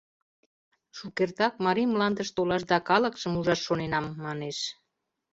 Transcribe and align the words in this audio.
—Шукертак 0.97 1.53
Марий 1.65 1.87
мландыш 1.93 2.29
толаш 2.35 2.63
да 2.71 2.77
калыкшым 2.89 3.33
ужаш 3.39 3.59
шоненам, 3.67 4.05
манеш. 4.23 4.57